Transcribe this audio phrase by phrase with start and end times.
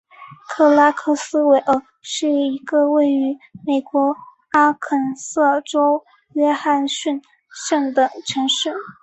[0.49, 4.15] 克拉克斯维尔是一个位于美国
[4.49, 7.21] 阿肯色州约翰逊
[7.53, 8.73] 县的城市。